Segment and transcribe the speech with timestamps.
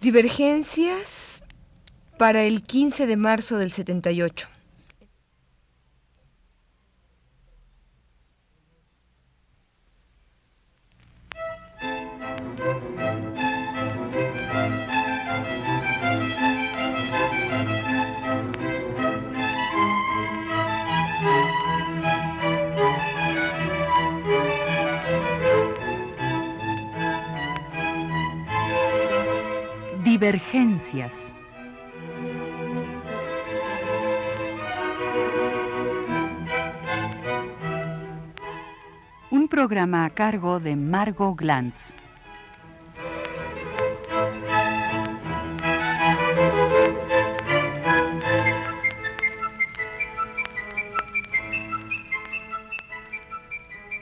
[0.00, 1.42] Divergencias
[2.18, 4.48] para el 15 de marzo del 78.
[30.28, 31.12] Divergencias.
[39.30, 41.80] Un programa a cargo de Margot Glantz.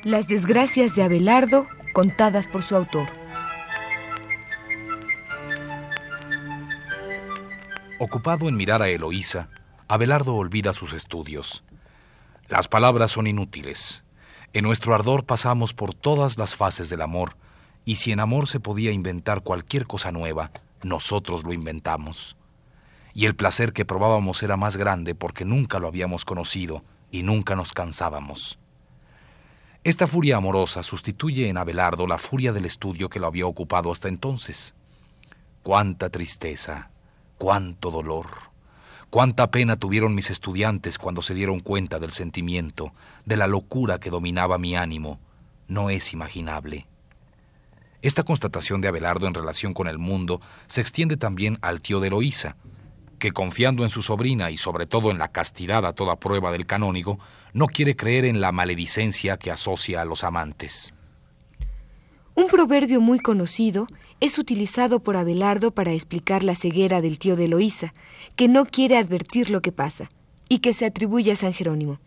[0.02, 3.25] Las desgracias de Abelardo contadas por su autor.
[7.98, 9.48] Ocupado en mirar a Eloísa,
[9.88, 11.64] Abelardo olvida sus estudios.
[12.46, 14.04] Las palabras son inútiles.
[14.52, 17.38] En nuestro ardor pasamos por todas las fases del amor,
[17.86, 20.50] y si en amor se podía inventar cualquier cosa nueva,
[20.82, 22.36] nosotros lo inventamos.
[23.14, 27.56] Y el placer que probábamos era más grande porque nunca lo habíamos conocido y nunca
[27.56, 28.58] nos cansábamos.
[29.84, 34.08] Esta furia amorosa sustituye en Abelardo la furia del estudio que lo había ocupado hasta
[34.08, 34.74] entonces.
[35.62, 36.90] Cuánta tristeza,
[37.38, 38.26] cuánto dolor,
[39.10, 42.92] cuánta pena tuvieron mis estudiantes cuando se dieron cuenta del sentimiento,
[43.24, 45.18] de la locura que dominaba mi ánimo,
[45.68, 46.86] no es imaginable.
[48.02, 52.08] Esta constatación de Abelardo en relación con el mundo se extiende también al tío de
[52.08, 52.56] Eloísa,
[53.18, 56.66] que confiando en su sobrina y sobre todo en la castidad a toda prueba del
[56.66, 57.18] canónigo,
[57.52, 60.92] no quiere creer en la maledicencia que asocia a los amantes.
[62.34, 63.86] Un proverbio muy conocido
[64.20, 67.92] es utilizado por Abelardo para explicar la ceguera del tío de Eloísa,
[68.34, 70.08] que no quiere advertir lo que pasa,
[70.48, 71.98] y que se atribuye a San Jerónimo.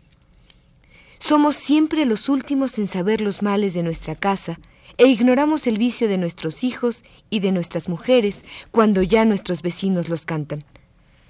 [1.18, 4.58] Somos siempre los últimos en saber los males de nuestra casa,
[4.98, 10.08] e ignoramos el vicio de nuestros hijos y de nuestras mujeres cuando ya nuestros vecinos
[10.08, 10.64] los cantan.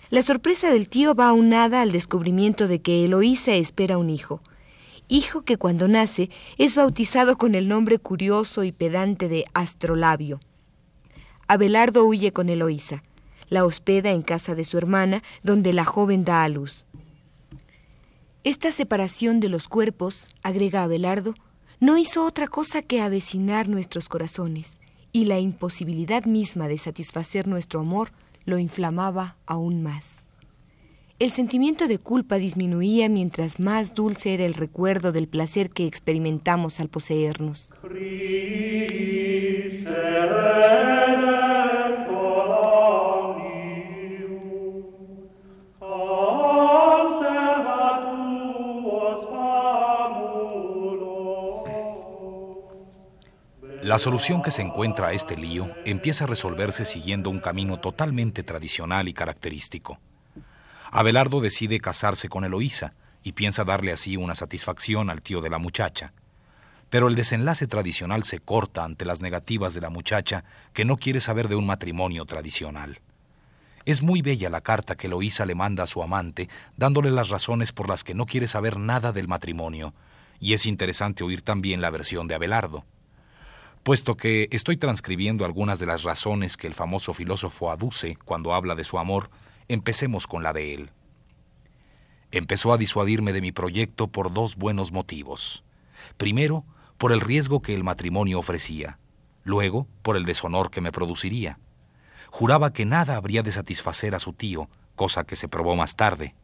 [0.08, 4.40] La sorpresa del tío va aunada al descubrimiento de que Eloísa espera un hijo,
[5.08, 10.40] hijo que cuando nace es bautizado con el nombre curioso y pedante de Astrolabio.
[11.50, 13.02] Abelardo huye con Eloísa,
[13.48, 16.86] la hospeda en casa de su hermana, donde la joven da a luz.
[18.44, 21.34] Esta separación de los cuerpos, agrega Abelardo,
[21.80, 24.74] no hizo otra cosa que avecinar nuestros corazones,
[25.10, 28.12] y la imposibilidad misma de satisfacer nuestro amor
[28.44, 30.28] lo inflamaba aún más.
[31.18, 36.78] El sentimiento de culpa disminuía mientras más dulce era el recuerdo del placer que experimentamos
[36.78, 37.72] al poseernos.
[53.82, 58.42] La solución que se encuentra a este lío empieza a resolverse siguiendo un camino totalmente
[58.42, 59.98] tradicional y característico.
[60.90, 62.92] Abelardo decide casarse con Eloísa
[63.22, 66.12] y piensa darle así una satisfacción al tío de la muchacha.
[66.90, 71.20] Pero el desenlace tradicional se corta ante las negativas de la muchacha que no quiere
[71.20, 73.00] saber de un matrimonio tradicional.
[73.86, 77.72] Es muy bella la carta que Eloísa le manda a su amante, dándole las razones
[77.72, 79.94] por las que no quiere saber nada del matrimonio,
[80.38, 82.84] y es interesante oír también la versión de Abelardo.
[83.82, 88.74] Puesto que estoy transcribiendo algunas de las razones que el famoso filósofo aduce cuando habla
[88.74, 89.30] de su amor,
[89.70, 90.90] Empecemos con la de él.
[92.32, 95.62] Empezó a disuadirme de mi proyecto por dos buenos motivos.
[96.16, 96.64] Primero,
[96.98, 98.98] por el riesgo que el matrimonio ofrecía.
[99.44, 101.60] Luego, por el deshonor que me produciría.
[102.32, 106.34] Juraba que nada habría de satisfacer a su tío, cosa que se probó más tarde.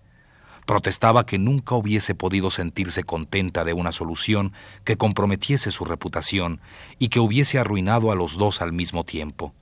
[0.66, 4.52] Protestaba que nunca hubiese podido sentirse contenta de una solución
[4.84, 6.60] que comprometiese su reputación
[6.98, 9.54] y que hubiese arruinado a los dos al mismo tiempo.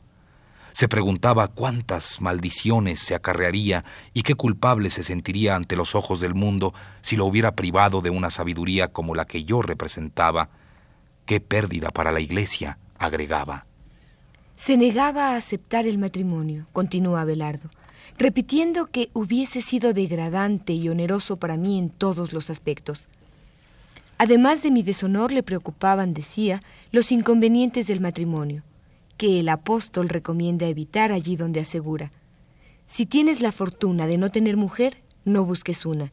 [0.73, 6.35] Se preguntaba cuántas maldiciones se acarrearía y qué culpable se sentiría ante los ojos del
[6.35, 10.49] mundo si lo hubiera privado de una sabiduría como la que yo representaba.
[11.27, 13.67] Qué pérdida para la Iglesia, agregaba.
[14.56, 17.71] Se negaba a aceptar el matrimonio, continúa Abelardo,
[18.17, 23.09] repitiendo que hubiese sido degradante y oneroso para mí en todos los aspectos.
[24.19, 26.63] Además de mi deshonor le preocupaban, decía,
[26.93, 28.63] los inconvenientes del matrimonio
[29.17, 32.11] que el apóstol recomienda evitar allí donde asegura,
[32.87, 36.13] si tienes la fortuna de no tener mujer, no busques una,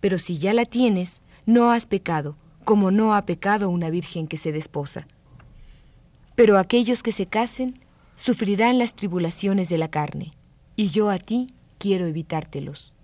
[0.00, 4.36] pero si ya la tienes, no has pecado, como no ha pecado una virgen que
[4.36, 5.06] se desposa.
[6.34, 7.78] Pero aquellos que se casen
[8.16, 10.30] sufrirán las tribulaciones de la carne,
[10.76, 12.94] y yo a ti quiero evitártelos.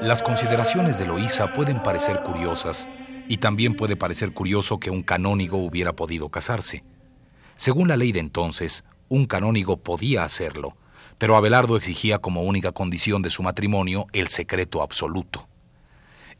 [0.00, 2.88] Las consideraciones de Loísa pueden parecer curiosas,
[3.28, 6.82] y también puede parecer curioso que un canónigo hubiera podido casarse.
[7.54, 10.74] Según la ley de entonces, un canónigo podía hacerlo,
[11.20, 15.46] pero Abelardo exigía como única condición de su matrimonio el secreto absoluto.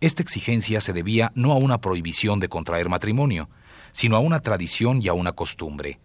[0.00, 3.50] Esta exigencia se debía no a una prohibición de contraer matrimonio,
[3.92, 6.00] sino a una tradición y a una costumbre.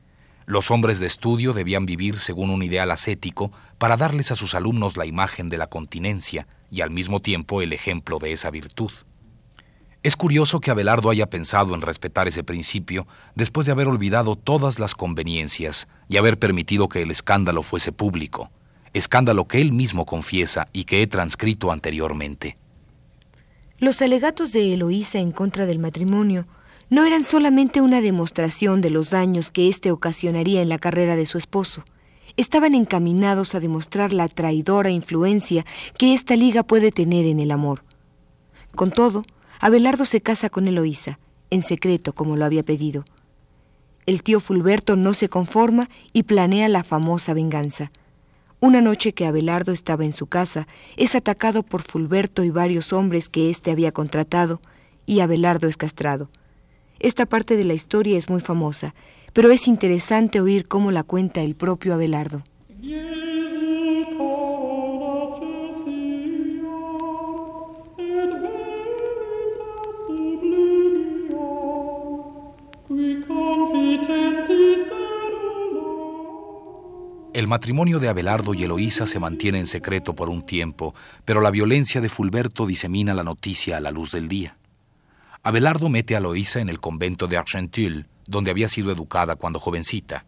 [0.46, 4.98] Los hombres de estudio debían vivir según un ideal ascético para darles a sus alumnos
[4.98, 8.92] la imagen de la continencia y al mismo tiempo el ejemplo de esa virtud.
[10.04, 14.80] Es curioso que Abelardo haya pensado en respetar ese principio después de haber olvidado todas
[14.80, 18.52] las conveniencias y haber permitido que el escándalo fuese público,
[18.96, 22.58] escándalo que él mismo confiesa y que he transcrito anteriormente.
[23.78, 26.48] Los alegatos de Eloísa en contra del matrimonio
[26.90, 31.26] no eran solamente una demostración de los daños que éste ocasionaría en la carrera de
[31.26, 31.84] su esposo,
[32.38, 35.66] estaban encaminados a demostrar la traidora influencia
[35.98, 37.84] que esta liga puede tener en el amor.
[38.76, 39.24] Con todo,
[39.60, 41.20] Abelardo se casa con Eloísa,
[41.50, 43.06] en secreto como lo había pedido.
[44.06, 47.92] El tío Fulberto no se conforma y planea la famosa venganza.
[48.66, 50.68] Una noche que Abelardo estaba en su casa,
[50.98, 54.60] es atacado por Fulberto y varios hombres que éste había contratado,
[55.06, 56.32] y Abelardo es castrado.
[56.98, 58.96] Esta parte de la historia es muy famosa,
[59.34, 62.42] pero es interesante oír cómo la cuenta el propio Abelardo.
[77.36, 80.96] El matrimonio de Abelardo y Eloísa se mantiene en secreto por un tiempo,
[81.26, 84.56] pero la violencia de Fulberto disemina la noticia a la luz del día.
[85.44, 90.24] Abelardo mete a Eloísa en el convento de Argenteuil, donde había sido educada cuando jovencita.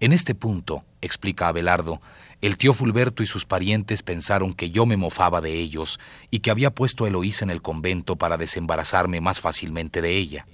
[0.00, 2.02] En este punto, explica Abelardo,
[2.42, 5.98] el tío Fulberto y sus parientes pensaron que yo me mofaba de ellos
[6.30, 10.46] y que había puesto a Eloísa en el convento para desembarazarme más fácilmente de ella.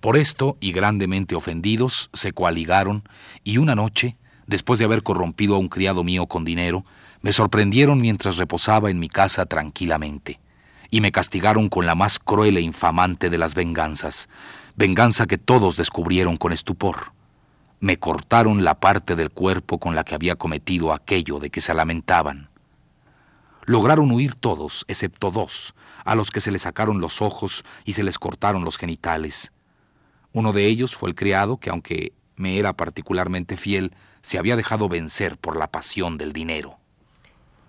[0.00, 3.04] Por esto, y grandemente ofendidos, se coaligaron
[3.42, 4.18] y una noche
[4.50, 6.84] después de haber corrompido a un criado mío con dinero,
[7.22, 10.40] me sorprendieron mientras reposaba en mi casa tranquilamente,
[10.90, 14.28] y me castigaron con la más cruel e infamante de las venganzas,
[14.74, 17.12] venganza que todos descubrieron con estupor.
[17.78, 21.72] Me cortaron la parte del cuerpo con la que había cometido aquello de que se
[21.72, 22.50] lamentaban.
[23.66, 25.74] Lograron huir todos, excepto dos,
[26.04, 29.52] a los que se les sacaron los ojos y se les cortaron los genitales.
[30.32, 33.92] Uno de ellos fue el criado que, aunque me era particularmente fiel,
[34.22, 36.78] se había dejado vencer por la pasión del dinero.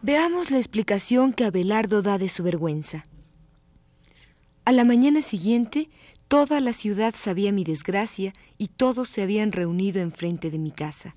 [0.01, 3.05] Veamos la explicación que Abelardo da de su vergüenza.
[4.65, 5.89] A la mañana siguiente,
[6.27, 11.15] toda la ciudad sabía mi desgracia y todos se habían reunido enfrente de mi casa.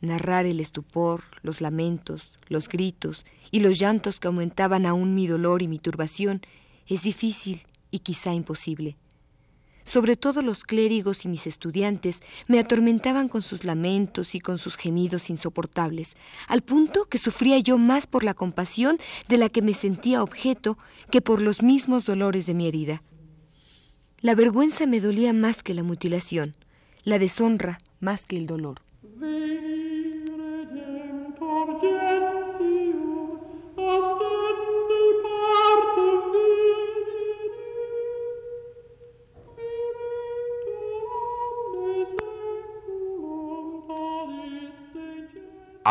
[0.00, 5.60] Narrar el estupor, los lamentos, los gritos y los llantos que aumentaban aún mi dolor
[5.60, 6.40] y mi turbación
[6.86, 8.96] es difícil y quizá imposible.
[9.90, 14.76] Sobre todo los clérigos y mis estudiantes me atormentaban con sus lamentos y con sus
[14.76, 16.16] gemidos insoportables,
[16.46, 20.78] al punto que sufría yo más por la compasión de la que me sentía objeto
[21.10, 23.02] que por los mismos dolores de mi herida.
[24.20, 26.54] La vergüenza me dolía más que la mutilación,
[27.02, 28.82] la deshonra más que el dolor.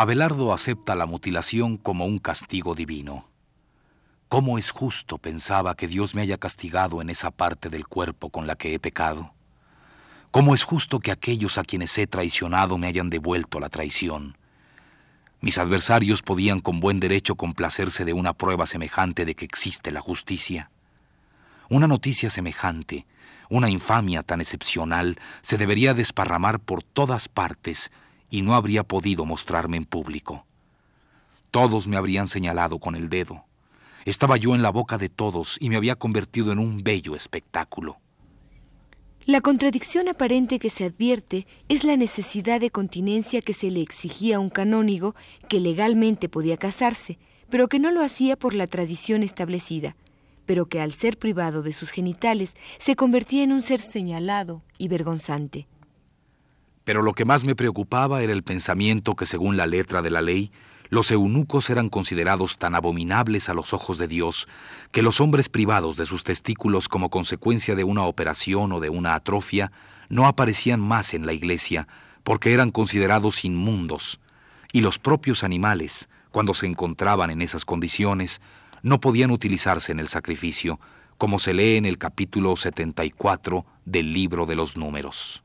[0.00, 3.28] Abelardo acepta la mutilación como un castigo divino.
[4.30, 8.46] ¿Cómo es justo, pensaba, que Dios me haya castigado en esa parte del cuerpo con
[8.46, 9.34] la que he pecado?
[10.30, 14.38] ¿Cómo es justo que aquellos a quienes he traicionado me hayan devuelto la traición?
[15.42, 20.00] Mis adversarios podían con buen derecho complacerse de una prueba semejante de que existe la
[20.00, 20.70] justicia.
[21.68, 23.04] Una noticia semejante,
[23.50, 27.92] una infamia tan excepcional, se debería desparramar por todas partes
[28.30, 30.46] y no habría podido mostrarme en público.
[31.50, 33.44] Todos me habrían señalado con el dedo.
[34.04, 37.98] Estaba yo en la boca de todos y me había convertido en un bello espectáculo.
[39.26, 44.36] La contradicción aparente que se advierte es la necesidad de continencia que se le exigía
[44.36, 45.14] a un canónigo
[45.48, 47.18] que legalmente podía casarse,
[47.50, 49.94] pero que no lo hacía por la tradición establecida,
[50.46, 54.88] pero que al ser privado de sus genitales se convertía en un ser señalado y
[54.88, 55.68] vergonzante.
[56.90, 60.22] Pero lo que más me preocupaba era el pensamiento que, según la letra de la
[60.22, 60.50] ley,
[60.88, 64.48] los eunucos eran considerados tan abominables a los ojos de Dios
[64.90, 69.14] que los hombres privados de sus testículos como consecuencia de una operación o de una
[69.14, 69.70] atrofia
[70.08, 71.86] no aparecían más en la iglesia
[72.24, 74.18] porque eran considerados inmundos,
[74.72, 78.40] y los propios animales, cuando se encontraban en esas condiciones,
[78.82, 80.80] no podían utilizarse en el sacrificio,
[81.18, 85.44] como se lee en el capítulo 74 del libro de los números.